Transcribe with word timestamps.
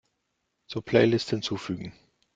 Zur 0.65 0.81
Playlist 0.83 1.29
hinzufügen. 1.31 1.93